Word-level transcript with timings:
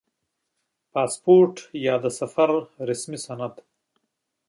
•پاسپورټ 0.93 1.55
یا 1.85 1.95
د 2.03 2.05
پېژندنې 2.13 2.85
رسمي 2.89 3.19
سند 3.25 3.55